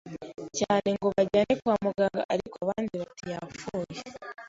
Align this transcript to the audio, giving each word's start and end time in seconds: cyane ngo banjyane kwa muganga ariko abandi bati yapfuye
cyane 0.57 0.89
ngo 0.97 1.07
banjyane 1.15 1.53
kwa 1.61 1.75
muganga 1.85 2.21
ariko 2.33 2.55
abandi 2.63 2.93
bati 3.01 3.23
yapfuye 3.33 3.99